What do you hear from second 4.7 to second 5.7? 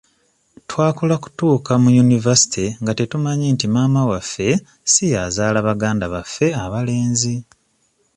si y'azaala